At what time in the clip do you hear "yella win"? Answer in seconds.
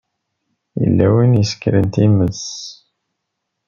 0.81-1.33